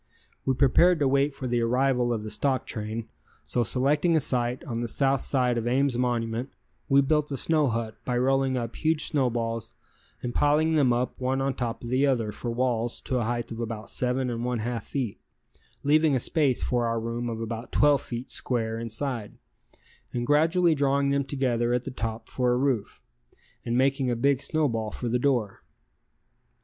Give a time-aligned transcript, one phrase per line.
[0.47, 3.07] We prepared to wait for the arrival of the stock train,
[3.43, 6.49] so selecting a site on the south side of Ames monument,
[6.89, 9.73] we built a snow hut by rolling up huge snowballs
[10.23, 13.51] and piling them up one on top of the other for walls to a height
[13.51, 15.19] of about seven and one half feet,
[15.83, 19.33] leaving a space for our room of about twelve feet square inside,
[20.13, 22.99] and gradually drawing them together at the top for a roof,
[23.63, 25.61] and making a big snowball for the door.